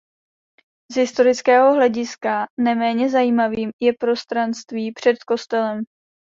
Z 0.91 0.95
historického 0.97 1.73
hlediska 1.73 2.47
neméně 2.59 3.09
zajímavým 3.09 3.71
je 3.81 3.93
prostranství 3.99 4.91
před 4.93 5.23
kostelem. 5.27 5.83